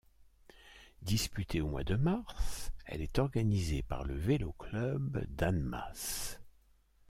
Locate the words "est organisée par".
3.01-4.03